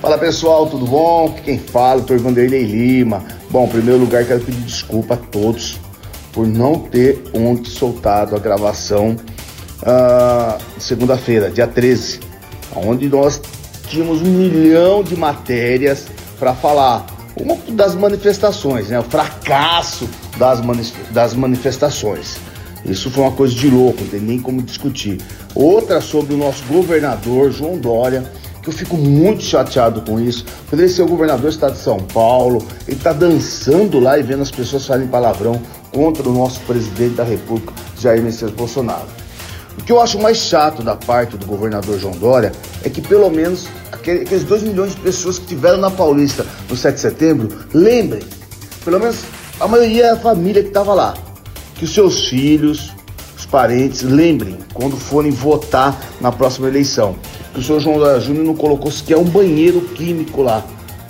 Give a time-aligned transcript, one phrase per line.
[0.00, 1.34] Fala pessoal, tudo bom?
[1.44, 3.24] Quem fala é o Vanderlei Lima.
[3.50, 5.76] Bom, em primeiro lugar quero pedir desculpa a todos
[6.32, 9.16] por não ter ontem soltado a gravação
[9.82, 12.20] uh, segunda-feira, dia 13,
[12.76, 13.42] onde nós
[13.88, 16.06] tínhamos um milhão de matérias
[16.38, 17.04] para falar.
[17.36, 19.00] Uma das manifestações, né?
[19.00, 20.60] O fracasso das,
[21.10, 22.38] das manifestações.
[22.84, 25.20] Isso foi uma coisa de louco, não tem nem como discutir.
[25.56, 28.24] Outra sobre o nosso governador João Dória,
[28.68, 30.44] eu fico muito chateado com isso.
[30.68, 34.42] Poderia ser o governador do estado de São Paulo, ele está dançando lá e vendo
[34.42, 39.06] as pessoas falarem palavrão contra o nosso presidente da República, Jair Messias Bolsonaro.
[39.78, 42.52] O que eu acho mais chato da parte do governador João Dória
[42.84, 46.96] é que pelo menos aqueles 2 milhões de pessoas que tiveram na Paulista no 7
[46.96, 48.22] de setembro, lembrem,
[48.84, 49.20] pelo menos
[49.58, 51.14] a maioria é família que estava lá,
[51.74, 52.92] que os seus filhos,
[53.36, 57.16] os parentes, lembrem quando forem votar na próxima eleição,
[57.52, 60.64] que o senhor João Dória Júnior não colocou sequer um banheiro químico lá.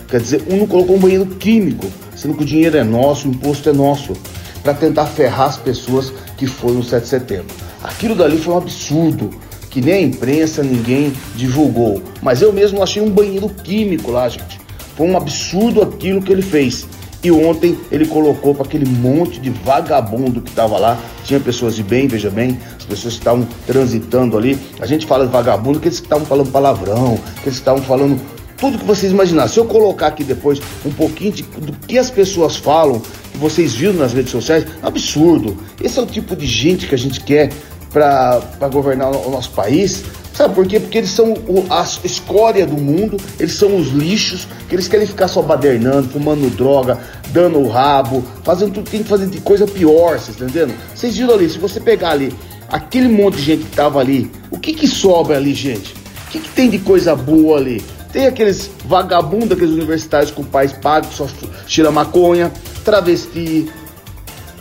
[0.09, 3.31] Quer dizer, um não colocou um banheiro químico, sendo que o dinheiro é nosso, o
[3.31, 4.15] imposto é nosso,
[4.63, 7.55] para tentar ferrar as pessoas que foram no 7 de setembro.
[7.83, 9.31] Aquilo dali foi um absurdo,
[9.71, 12.03] que nem a imprensa ninguém divulgou.
[12.23, 14.59] Mas eu mesmo achei um banheiro químico lá, gente.
[14.97, 16.87] Foi um absurdo aquilo que ele fez.
[17.23, 20.99] E ontem ele colocou para aquele monte de vagabundo que estava lá.
[21.25, 24.59] Tinha pessoas de bem, veja bem, as pessoas que estavam transitando ali.
[24.81, 28.21] A gente fala de vagabundo, que eles estavam falando palavrão, que eles estavam falando
[28.57, 29.49] tudo que vocês imaginaram.
[29.49, 33.01] Se eu colocar aqui depois um pouquinho de, do que as pessoas falam,
[33.33, 35.57] que vocês viram nas redes sociais, é absurdo.
[35.83, 37.51] Esse é o tipo de gente que a gente quer
[37.99, 40.05] para governar o nosso país.
[40.33, 40.79] Sabe por quê?
[40.79, 41.35] Porque eles são
[41.69, 46.49] a escória do mundo, eles são os lixos, que eles querem ficar só badernando, fumando
[46.51, 46.99] droga,
[47.31, 50.75] dando o rabo, fazendo tudo tem que fazer de coisa pior, vocês entendendo?
[50.95, 52.33] Vocês viram ali, se você pegar ali
[52.69, 55.93] aquele monte de gente que tava ali, o que que sobra ali, gente?
[55.93, 57.83] O que, que tem de coisa boa ali?
[58.13, 61.27] Tem aqueles vagabundos, aqueles universitários com pais pagos, só
[61.67, 62.53] tira maconha,
[62.85, 63.69] travesti,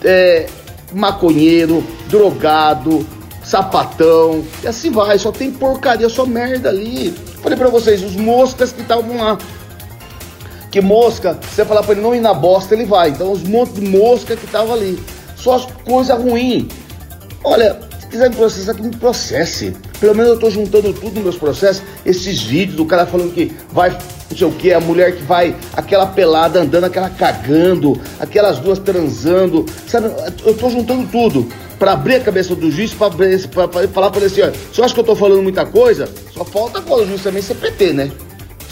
[0.04, 0.48] é,
[0.94, 3.06] maconheiro, drogado,
[3.48, 7.12] sapatão, e assim vai, só tem porcaria, só merda ali.
[7.42, 9.38] Falei pra vocês, os moscas que estavam lá.
[10.70, 13.10] Que mosca, você falar pra ele não ir na bosta, ele vai.
[13.10, 15.02] Então os montes de mosca que estavam ali.
[15.38, 16.68] Só coisa ruim.
[17.42, 19.74] Olha, se quiser me processar, que me processe.
[19.98, 23.56] Pelo menos eu tô juntando tudo nos meus processos, esses vídeos do cara falando que
[23.72, 23.98] vai,
[24.30, 28.80] não sei o que, a mulher que vai, aquela pelada andando, aquela cagando, aquelas duas
[28.80, 30.12] transando, sabe?
[30.46, 31.48] Eu tô juntando tudo
[31.80, 33.12] para abrir a cabeça do juiz, para
[33.88, 36.80] falar para ele assim, se eu acho que eu tô falando muita coisa, só falta
[36.80, 38.12] agora o juiz também ser PT, né?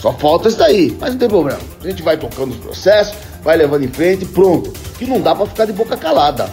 [0.02, 1.60] Só falta isso daí, mas não tem problema.
[1.84, 4.72] A gente vai tocando os processos, vai levando em frente, pronto.
[4.98, 6.50] Que não dá para ficar de boca calada.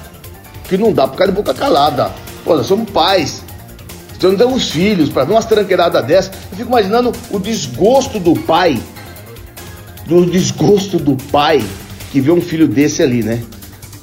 [0.64, 2.10] Que não dá pra ficar de boca calada.
[2.44, 3.42] Pô, nós somos pais.
[4.22, 6.30] Nós temos filhos, para ver umas tranqueiradas dessa.
[6.50, 8.80] Eu fico imaginando o desgosto do pai.
[10.06, 11.62] Do desgosto do pai
[12.10, 13.42] que vê um filho desse ali, né?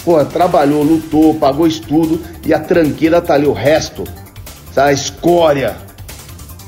[0.04, 4.04] Pô, trabalhou, lutou, pagou estudo e a tranqueira tá ali, o resto,
[4.74, 4.86] tá?
[4.86, 5.78] A escória.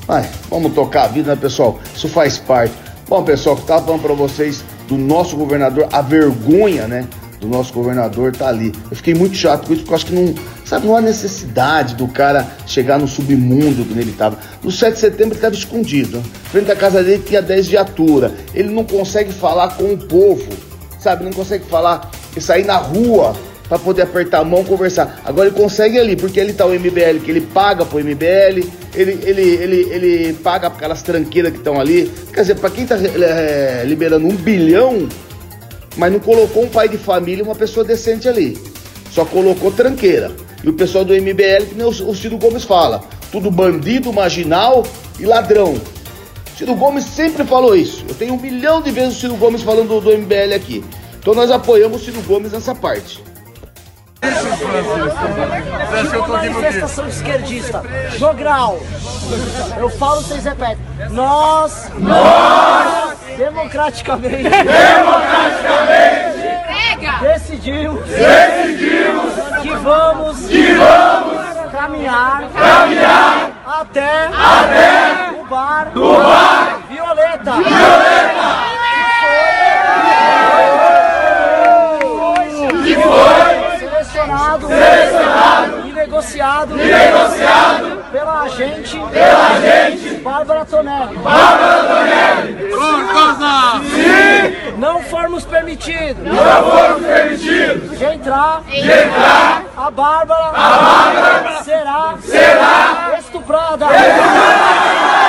[0.06, 1.80] Ai, vamos tocar a vida, né, pessoal?
[1.94, 2.74] Isso faz parte.
[3.08, 7.06] Bom, pessoal, que tava falando pra vocês do nosso governador, a vergonha, né?
[7.40, 8.72] Do nosso governador tá ali.
[8.90, 10.34] Eu fiquei muito chato com isso, porque eu acho que não,
[10.72, 14.38] sabe, não há necessidade do cara chegar no submundo que ele estava.
[14.62, 16.22] No 7 de setembro ele estava escondido.
[16.50, 18.32] Frente à casa dele tinha 10 viaturas.
[18.54, 20.50] Ele não consegue falar com o povo,
[20.98, 21.24] sabe?
[21.24, 23.36] Não consegue falar e sair na rua
[23.68, 25.20] para poder apertar a mão, conversar.
[25.26, 29.18] Agora ele consegue ali, porque ele tá o MBL, que ele paga pro MBL, ele,
[29.24, 32.10] ele, ele, ele paga aquelas tranqueiras que estão ali.
[32.32, 35.06] Quer dizer, para quem tá é, liberando um bilhão,
[35.98, 38.56] mas não colocou um pai de família, uma pessoa decente ali.
[39.10, 40.32] Só colocou tranqueira.
[40.62, 43.02] E o pessoal do MBL, que nem o Ciro Gomes fala,
[43.32, 44.84] tudo bandido, marginal
[45.18, 45.74] e ladrão.
[46.56, 48.04] Ciro Gomes sempre falou isso.
[48.08, 50.84] Eu tenho um milhão de vezes o Ciro Gomes falando do, MBL aqui.
[51.18, 53.20] Então nós apoiamos o Ciro Gomes nessa parte.
[56.28, 57.82] Manifestação esquerdista,
[58.16, 58.78] jogral.
[59.76, 60.78] Eu falo, vocês repetem.
[61.10, 66.22] Nós, nós, democraticamente, democraticamente,
[67.20, 77.52] decidimos, decidimos que vamos, que vamos caminhar, caminhar até, até o bar, do bar, Violeta.
[77.52, 78.72] Violeta.
[83.78, 91.16] selecionado, selecionado e negociado, e negociado pela agente, pela agente Bárbara Tonelli.
[91.18, 92.61] Bárbara Tonelli.
[93.90, 101.62] Se não formos permitidos, não formos permitidos de entrar, de entrar, a Bárbara, a Bárbara
[101.62, 103.86] será, será estuprada.
[103.86, 105.22] estuprada.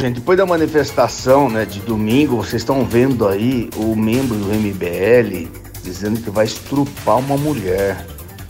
[0.00, 5.48] Gente, depois da manifestação né, de domingo, vocês estão vendo aí o membro do MBL
[5.82, 8.06] dizendo que vai estrupar uma mulher.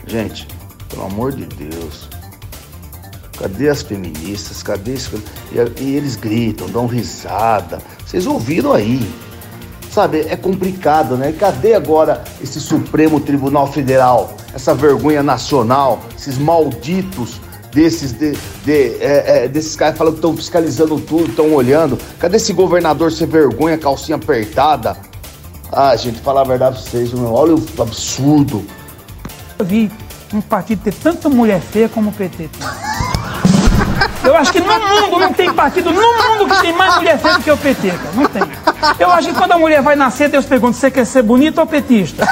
[0.07, 0.47] Gente,
[0.91, 2.18] pelo amor de Deus.
[3.39, 4.63] Cadê as feministas?
[4.63, 5.23] Cadê isso?
[5.53, 7.79] E, e eles gritam, dão risada.
[8.05, 9.09] Vocês ouviram aí.
[9.91, 11.33] Sabe, é complicado, né?
[11.33, 14.35] Cadê agora esse Supremo Tribunal Federal?
[14.55, 17.41] Essa vergonha nacional, esses malditos
[17.73, 18.33] desses, de,
[18.65, 21.99] de, é, é, desses caras falando que estão fiscalizando tudo, estão olhando.
[22.19, 24.97] Cadê esse governador sem vergonha, calcinha apertada?
[25.73, 28.65] Ah, gente, falar a verdade pra vocês, meu, olha o absurdo.
[29.59, 29.91] Eu vi
[30.33, 32.49] um partido ter tanta mulher feia como o PT.
[34.29, 37.39] Eu acho que no mundo não tem partido no mundo que tem mais mulher feia
[37.39, 38.13] do que o PT, cara.
[38.15, 38.43] Não tem.
[38.99, 41.67] Eu acho que quando a mulher vai nascer, Deus pergunta: você quer ser bonita ou
[41.67, 42.27] petista?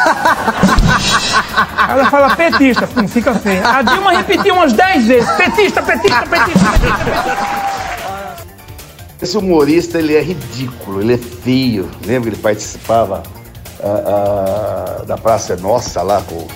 [1.89, 3.67] Ela fala petista, não fica feia.
[3.67, 7.67] A Dilma repetiu umas 10 vezes: petista, petista, petista, petista.
[9.23, 11.91] Esse humorista ele é ridículo, ele é feio.
[12.05, 13.23] Lembra que ele participava
[13.81, 16.47] uh, uh, da Praça Nossa lá com,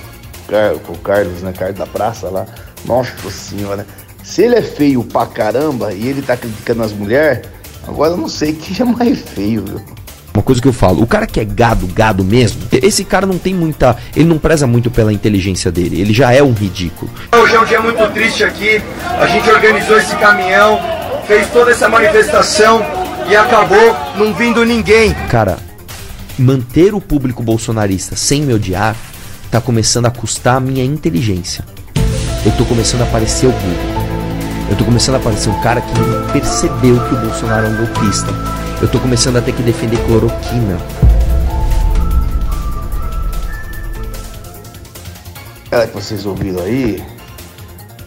[0.85, 1.55] com o Carlos, né?
[1.57, 2.45] Carlos da Praça lá.
[2.85, 3.87] Nossa senhora.
[4.23, 7.47] Se ele é feio pra caramba e ele tá criticando as mulheres,
[7.87, 9.81] agora eu não sei quem é mais feio, viu?
[10.33, 13.37] Uma coisa que eu falo, o cara que é gado, gado mesmo, esse cara não
[13.37, 13.97] tem muita.
[14.15, 17.11] Ele não preza muito pela inteligência dele, ele já é um ridículo.
[17.33, 18.81] Hoje é um dia muito triste aqui.
[19.19, 20.81] A gente organizou esse caminhão,
[21.27, 22.81] fez toda essa manifestação
[23.29, 25.13] e acabou não vindo ninguém.
[25.29, 25.59] Cara,
[26.39, 28.97] manter o público bolsonarista sem me odiar
[29.51, 31.65] tá começando a custar a minha inteligência.
[32.47, 34.00] Eu tô começando a parecer o burro.
[34.71, 38.29] Eu tô começando a parecer um cara que percebeu que o Bolsonaro é um golpista.
[38.81, 40.79] Eu tô começando a ter que defender cloroquina.
[45.73, 47.03] Ela que vocês ouviram aí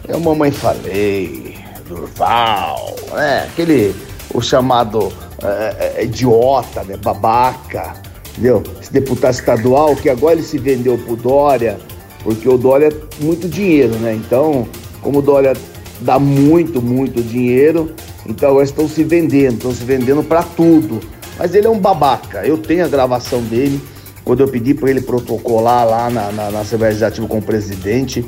[0.08, 3.46] é o Mamãe Falei, Durval, né?
[3.52, 3.94] Aquele,
[4.32, 5.12] o chamado
[5.42, 6.96] é, é, idiota, né?
[6.96, 7.92] Babaca,
[8.30, 8.62] entendeu?
[8.80, 11.78] Esse deputado estadual que agora ele se vendeu pro Dória,
[12.22, 14.14] porque o Dória é muito dinheiro, né?
[14.14, 14.66] Então,
[15.02, 15.54] como o Dória
[16.00, 17.94] dá muito, muito dinheiro.
[18.26, 21.00] Então agora estão se vendendo, estão se vendendo para tudo.
[21.38, 22.46] Mas ele é um babaca.
[22.46, 23.80] Eu tenho a gravação dele,
[24.24, 28.20] quando eu pedi para ele protocolar lá na, na, na, Assembleia Legislativa com o presidente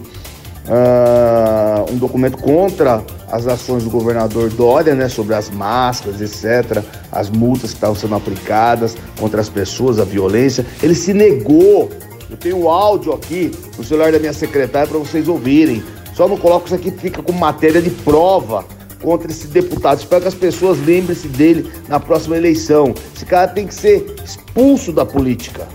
[0.66, 7.30] uh, um documento contra as ações do governador Dória, né, sobre as máscaras, etc., as
[7.30, 10.64] multas que estavam sendo aplicadas contra as pessoas, a violência.
[10.82, 11.90] Ele se negou.
[12.28, 15.82] Eu tenho o áudio aqui no celular da minha secretária para vocês ouvirem.
[16.16, 18.64] Só não coloco isso aqui, fica com matéria de prova
[19.02, 19.98] contra esse deputado.
[19.98, 22.94] Espero que as pessoas lembrem-se dele na próxima eleição.
[23.14, 25.68] Esse cara tem que ser expulso da política.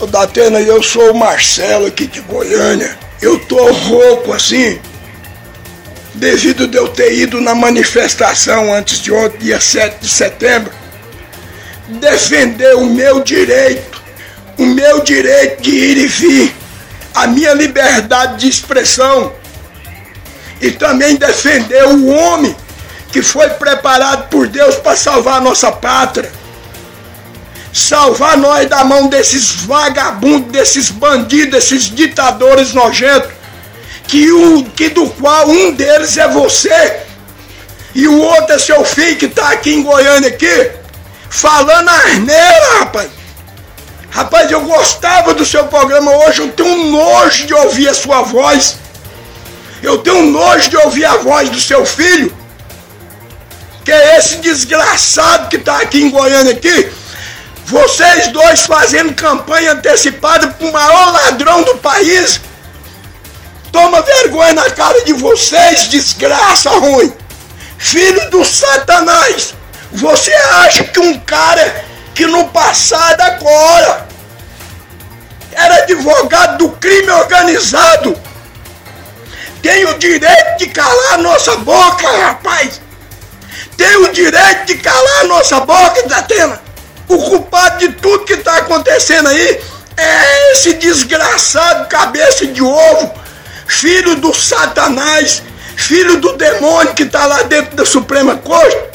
[0.00, 2.98] Ô Datena, eu sou o Marcelo aqui de Goiânia.
[3.20, 4.80] Eu tô rouco assim,
[6.14, 10.72] devido de eu ter ido na manifestação antes de ontem, dia 7 de setembro,
[12.00, 14.02] defender o meu direito,
[14.58, 16.61] o meu direito de ir e vir
[17.14, 19.32] a minha liberdade de expressão
[20.60, 22.54] e também defender o homem
[23.10, 26.30] que foi preparado por Deus para salvar a nossa pátria.
[27.72, 33.30] Salvar nós da mão desses vagabundos, desses bandidos, desses ditadores nojentos,
[34.06, 37.00] que, o, que do qual um deles é você
[37.94, 40.70] e o outro é seu filho que está aqui em Goiânia aqui,
[41.28, 43.08] falando asneira, rapaz.
[44.12, 48.76] Rapaz, eu gostava do seu programa hoje, eu tenho nojo de ouvir a sua voz.
[49.82, 52.36] Eu tenho nojo de ouvir a voz do seu filho.
[53.82, 56.92] Que é esse desgraçado que está aqui em Goiânia aqui.
[57.64, 62.38] Vocês dois fazendo campanha antecipada para o maior ladrão do país.
[63.72, 67.10] Toma vergonha na cara de vocês, desgraça ruim.
[67.78, 69.54] Filho do satanás.
[69.90, 71.81] Você acha que um cara
[72.22, 74.06] que no passado agora
[75.50, 78.16] era advogado do crime organizado.
[79.60, 82.80] Tem o direito de calar nossa boca, rapaz.
[83.76, 86.62] Tem o direito de calar nossa boca, Datena.
[87.08, 89.60] O culpado de tudo que está acontecendo aí
[89.96, 93.14] é esse desgraçado cabeça de ovo,
[93.66, 95.42] filho do Satanás,
[95.74, 98.92] filho do demônio que está lá dentro da Suprema Corte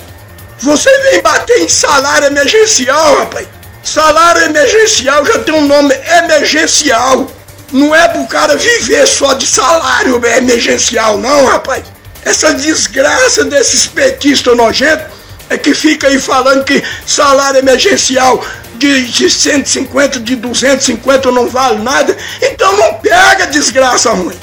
[0.59, 3.47] você vem bater em salário emergencial, rapaz.
[3.83, 7.31] Salário emergencial já tem um nome emergencial.
[7.71, 11.83] Não é pro cara viver só de salário emergencial, não, rapaz.
[12.23, 15.07] Essa desgraça desses petistas nojentos
[15.49, 18.43] é que fica aí falando que salário emergencial
[18.75, 22.17] de, de 150, de 250 não vale nada.
[22.41, 24.37] Então não pega desgraça ruim.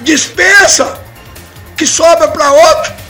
[0.00, 0.98] Dispensa,
[1.76, 3.07] que sobra para outro.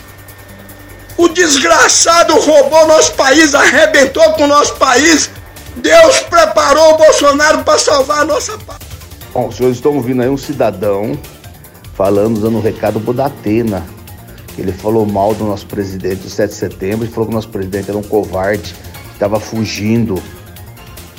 [1.18, 5.28] O desgraçado roubou nosso país, arrebentou com o nosso país.
[5.78, 8.78] Deus preparou o Bolsonaro para salvar a nossa paz.
[9.34, 11.18] Bom, os senhores estão ouvindo aí um cidadão
[11.94, 13.84] falando, dando um recado pro Datena.
[14.56, 17.48] Ele falou mal do nosso presidente do 7 de setembro e falou que o nosso
[17.48, 18.72] presidente era um covarde,
[19.08, 20.22] que estava fugindo.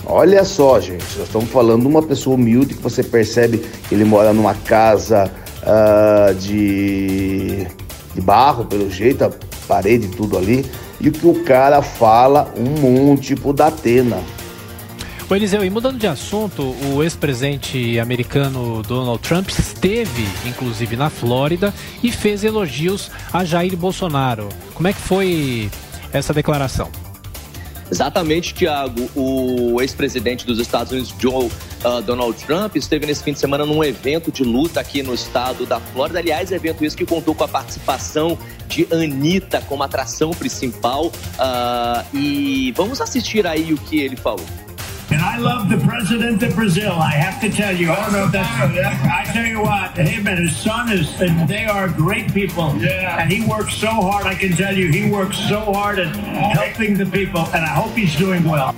[0.05, 4.05] Olha só, gente, nós estamos falando de uma pessoa humilde que você percebe que ele
[4.05, 5.29] mora numa casa
[5.61, 7.67] uh, de,
[8.15, 9.25] de barro, pelo jeito,
[9.69, 10.65] parede e tudo ali,
[10.99, 14.17] e o que o cara fala um monte pro Datena.
[15.29, 21.71] O Eliseu, e mudando de assunto, o ex-presidente americano Donald Trump esteve, inclusive, na Flórida
[22.01, 24.49] e fez elogios a Jair Bolsonaro.
[24.73, 25.69] Como é que foi
[26.11, 26.89] essa declaração?
[27.91, 29.07] Exatamente, Tiago.
[29.15, 31.47] O ex-presidente dos Estados Unidos, Joe
[31.83, 35.65] uh, Donald Trump, esteve nesse fim de semana num evento de luta aqui no estado
[35.65, 36.19] da Flórida.
[36.19, 41.07] Aliás, evento esse que contou com a participação de Anitta como atração principal.
[41.07, 44.45] Uh, e vamos assistir aí o que ele falou.
[45.11, 46.91] And I love the president of Brazil.
[46.91, 47.91] I have to tell you.
[47.91, 49.03] I don't know if that's.
[49.03, 51.17] I tell you what, him and his son is.
[51.47, 52.75] They are great people.
[52.77, 53.17] Yeah.
[53.19, 54.27] And he works so hard.
[54.27, 57.41] I can tell you, he works so hard at helping the people.
[57.55, 58.75] And I hope he's doing well.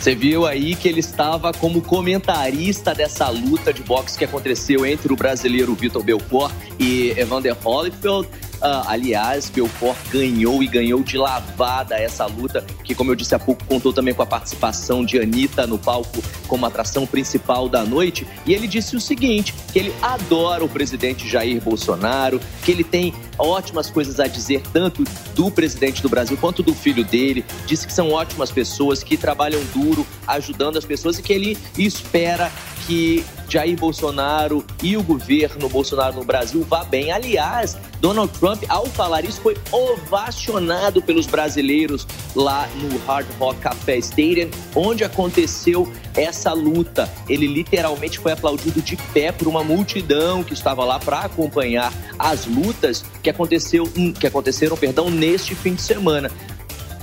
[0.00, 5.12] Você viu aí que ele estava como comentarista dessa luta de boxe que aconteceu entre
[5.12, 8.26] o brasileiro Vitor Belfort e Evander Holyfield.
[8.26, 13.38] Uh, aliás, Belfort ganhou e ganhou de lavada essa luta, que, como eu disse há
[13.38, 18.26] pouco, contou também com a participação de Anitta no palco como atração principal da noite.
[18.46, 23.14] E ele disse o seguinte: que ele adora o presidente Jair Bolsonaro, que ele tem
[23.40, 25.04] ótimas coisas a dizer, tanto
[25.34, 27.44] do presidente do Brasil quanto do filho dele.
[27.66, 32.50] Disse que são ótimas pessoas, que trabalham duro, ajudando as pessoas e que ele espera
[32.86, 37.10] que Jair Bolsonaro e o governo Bolsonaro no Brasil vá bem.
[37.10, 43.98] Aliás, Donald Trump, ao falar isso, foi ovacionado pelos brasileiros lá no Hard Rock Café
[43.98, 47.10] Stadium, onde aconteceu essa luta.
[47.28, 52.46] Ele literalmente foi aplaudido de pé por uma multidão que estava lá para acompanhar as
[52.46, 56.30] lutas que aconteceu, que aconteceram, perdão, neste fim de semana.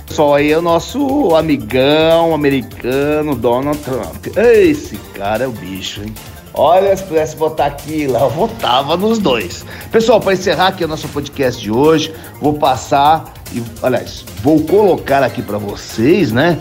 [0.06, 4.26] Só aí é o nosso amigão americano, Donald Trump.
[4.36, 6.14] Esse cara é o bicho, hein?
[6.60, 9.64] Olha, se pudesse votar aqui lá, eu votava nos dois.
[9.92, 15.22] Pessoal, para encerrar aqui o nosso podcast de hoje, vou passar e, aliás, vou colocar
[15.22, 16.58] aqui para vocês, né?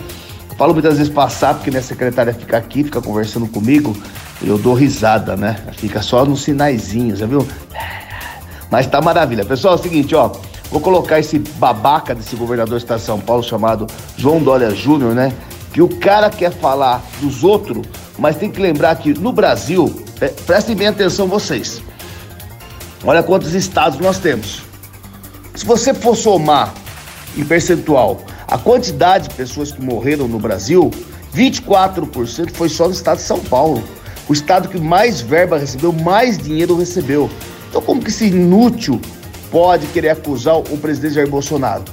[0.55, 3.97] Falo muitas vezes passar, porque minha secretária fica aqui, fica conversando comigo,
[4.43, 5.55] eu dou risada, né?
[5.73, 7.47] Fica só nos sinaizinhos, viu?
[8.69, 9.43] Mas tá maravilha.
[9.45, 10.31] Pessoal, é o seguinte, ó.
[10.69, 15.15] Vou colocar esse babaca desse governador do estado de São Paulo chamado João Dória Júnior,
[15.15, 15.33] né?
[15.73, 20.27] Que o cara quer falar dos outros, mas tem que lembrar que no Brasil, é,
[20.27, 21.81] prestem bem atenção vocês.
[23.03, 24.61] Olha quantos estados nós temos.
[25.55, 26.73] Se você for somar
[27.35, 30.91] em percentual a quantidade de pessoas que morreram no Brasil,
[31.35, 33.83] 24% foi só no estado de São Paulo.
[34.27, 37.29] O estado que mais verba recebeu, mais dinheiro recebeu.
[37.69, 38.99] Então, como que esse inútil
[39.51, 41.83] pode querer acusar o presidente Jair Bolsonaro?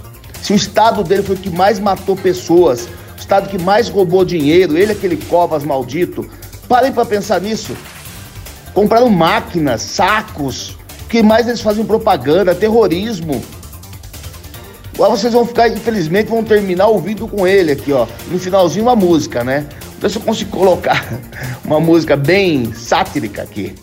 [0.41, 2.89] Se o estado dele foi o que mais matou pessoas,
[3.25, 6.29] estado que mais roubou dinheiro, ele é aquele covas maldito.
[6.69, 7.77] Parem para pensar nisso.
[8.73, 13.43] Compraram máquinas, sacos, o que mais eles fazem propaganda, terrorismo.
[14.95, 18.07] Agora vocês vão ficar, infelizmente, vão terminar ouvindo com ele aqui, ó.
[18.29, 19.67] No finalzinho uma música, né?
[19.97, 21.03] Então se eu consigo colocar
[21.65, 23.75] uma música bem sátrica aqui.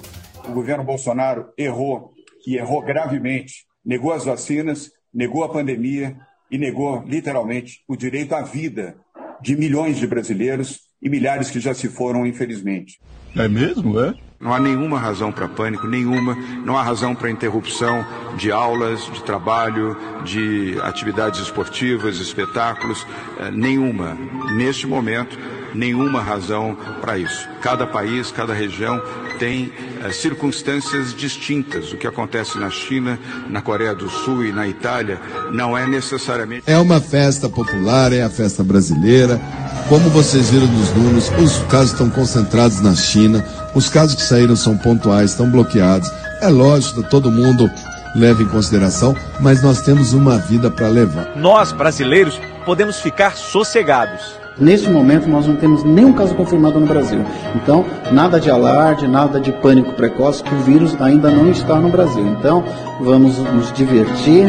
[0.47, 2.11] O governo Bolsonaro errou
[2.45, 3.65] e errou gravemente.
[3.83, 6.15] Negou as vacinas, negou a pandemia
[6.51, 8.95] e negou, literalmente, o direito à vida
[9.41, 12.99] de milhões de brasileiros e milhares que já se foram, infelizmente.
[13.35, 14.13] É mesmo, é?
[14.39, 16.35] Não há nenhuma razão para pânico, nenhuma.
[16.65, 18.03] Não há razão para interrupção
[18.37, 19.95] de aulas, de trabalho,
[20.25, 23.05] de atividades esportivas, espetáculos,
[23.53, 24.17] nenhuma.
[24.55, 25.37] Neste momento,
[25.73, 27.47] nenhuma razão para isso.
[27.61, 29.01] Cada país, cada região
[29.39, 29.71] tem
[30.03, 31.91] eh, circunstâncias distintas.
[31.91, 35.19] O que acontece na China, na Coreia do Sul e na Itália
[35.51, 36.63] não é necessariamente.
[36.67, 39.41] É uma festa popular, é a festa brasileira.
[39.89, 44.55] Como vocês viram nos números, os casos estão concentrados na China, os casos que saíram
[44.55, 46.09] são pontuais, estão bloqueados.
[46.41, 47.69] É lógico, todo mundo
[48.15, 51.35] leva em consideração, mas nós temos uma vida para levar.
[51.35, 54.40] Nós, brasileiros, podemos ficar sossegados.
[54.57, 57.23] Neste momento, nós não temos nenhum caso confirmado no Brasil.
[57.55, 61.89] Então, nada de alarde, nada de pânico precoce, que o vírus ainda não está no
[61.89, 62.25] Brasil.
[62.39, 62.63] Então,
[62.99, 64.45] vamos nos divertir,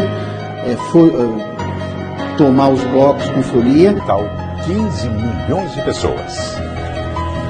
[0.66, 3.96] é, for, é, tomar os blocos com folia.
[4.06, 6.71] Tal 15 milhões de pessoas.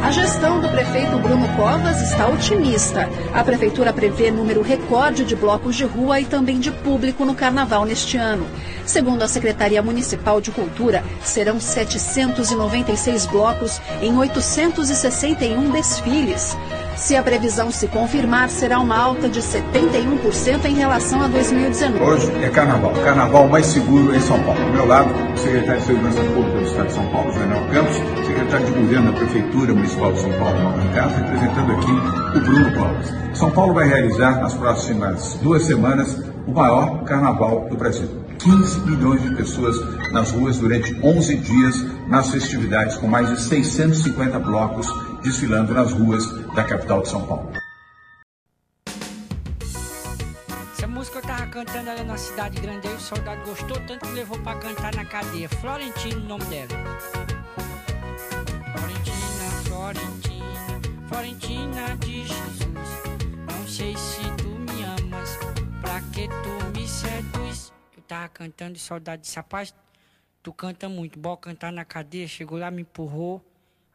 [0.03, 3.09] A gestão do prefeito Bruno Covas está otimista.
[3.33, 7.85] A prefeitura prevê número recorde de blocos de rua e também de público no carnaval
[7.85, 8.45] neste ano.
[8.85, 16.57] Segundo a Secretaria Municipal de Cultura, serão 796 blocos em 861 desfiles.
[17.03, 22.01] Se a previsão se confirmar, será uma alta de 71% em relação a 2019.
[22.01, 24.63] Hoje é carnaval, carnaval mais seguro em São Paulo.
[24.63, 27.97] Ao meu lado, o secretário de Segurança Pública do Estado de São Paulo, Daniel Campos,
[28.25, 32.73] secretário de Governo da Prefeitura Municipal de São Paulo, Mauro Castro, representando aqui o Bruno
[32.73, 33.13] Covas.
[33.37, 36.17] São Paulo vai realizar nas próximas duas semanas
[36.47, 38.09] o maior carnaval do Brasil.
[38.39, 39.77] 15 milhões de pessoas
[40.13, 44.89] nas ruas durante 11 dias nas festividades, com mais de 650 blocos
[45.23, 47.53] desfilando nas ruas da capital de São Paulo.
[50.73, 54.13] Essa música eu tava cantando ali na cidade grande aí, o soldado gostou tanto que
[54.15, 55.49] levou pra cantar na cadeia.
[55.49, 56.69] Florentino o nome dela.
[58.75, 62.67] Florentina, Florentina, Florentina de Jesus.
[63.47, 65.39] Não sei se tu me amas,
[65.81, 67.73] pra que tu me seduz?
[67.97, 69.73] Eu tava cantando o soldado disse, rapaz,
[70.43, 72.27] tu canta muito, bom cantar na cadeia.
[72.27, 73.41] Chegou lá, me empurrou.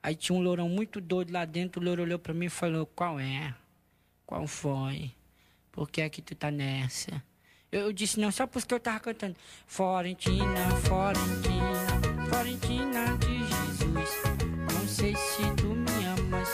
[0.08, 1.82] Aí tinha um lourão muito doido lá dentro.
[1.82, 3.54] O louro olhou pra mim e falou: Qual é?
[4.26, 5.12] Qual foi?
[5.70, 7.22] Por que é que tu tá nessa?
[7.70, 9.36] Eu, eu disse: Não, só porque eu tava cantando.
[9.66, 14.10] Florentina, Florentina, Florentina de Jesus.
[14.74, 16.52] Não sei se tu me amas,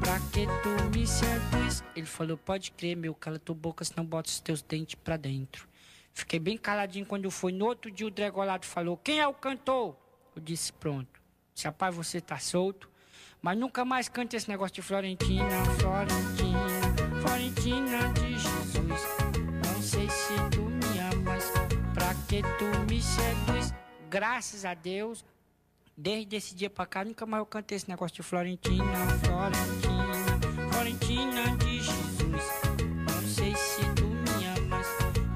[0.00, 1.84] pra que tu me seduz?
[1.94, 5.68] Ele falou: Pode crer, meu, cala tua boca, senão bota os teus dentes pra dentro.
[6.12, 7.52] Fiquei bem caladinho quando fui.
[7.52, 9.96] No outro dia, o Dregolado falou: Quem é o cantor?
[10.34, 11.22] Eu disse: Pronto.
[11.54, 12.95] Se rapaz, você tá solto.
[13.46, 19.02] Mas nunca mais cante esse negócio de Florentina, Florentina, Florentina de Jesus.
[19.64, 21.44] Não sei se tu me amas,
[21.94, 23.72] pra que tu me seduz.
[24.10, 25.24] Graças a Deus,
[25.96, 28.82] desde esse dia pra cá, nunca mais eu cantei esse negócio de Florentina,
[29.22, 32.44] Florentina, Florentina de Jesus.
[33.08, 34.88] Não sei se tu me amas,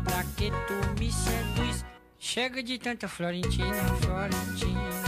[0.03, 1.85] pra que tu me seduz.
[2.19, 5.00] Chega de tanta Florentina, Florentina,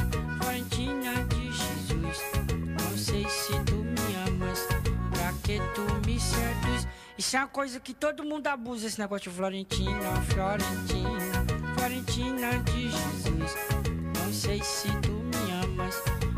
[3.32, 4.66] se tu me amas,
[5.10, 6.86] pra que tu me seduz.
[7.16, 12.90] Isso é uma coisa que todo mundo abusa, esse negócio de Florentina, Florentina, Florentina de
[12.90, 13.56] Jesus.
[14.18, 15.96] Não sei se tu me amas,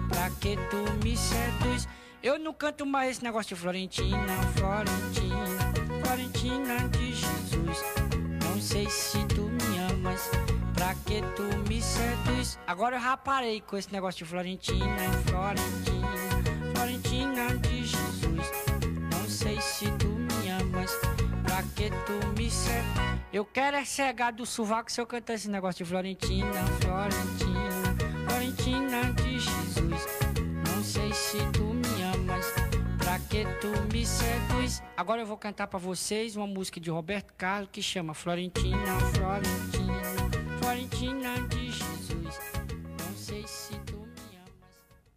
[0.08, 1.88] pra que tu me seduz.
[2.22, 5.58] Eu não canto mais esse negócio de Florentina, Florentina,
[6.02, 7.84] Florentina de Jesus.
[8.44, 10.30] Não sei se tu me amas,
[10.74, 12.58] pra que tu me seduz.
[12.66, 16.33] Agora eu já parei com esse negócio de Florentina, Florentina,
[16.74, 18.52] Florentina de Jesus.
[19.12, 20.90] Não sei se tu me amas,
[21.44, 23.14] pra que tu me seduz.
[23.32, 29.12] Eu quero é cegar do sovaco se eu cantar esse negócio de Florentina, Florentina, Florentina
[29.14, 30.06] de Jesus.
[30.68, 32.46] Não sei se tu me amas,
[32.98, 34.82] pra que tu me seduz.
[34.96, 40.58] Agora eu vou cantar pra vocês uma música de Roberto Carlos que chama Florentina, Florentina,
[40.60, 42.40] Florentina de Jesus.
[43.00, 43.83] Não sei se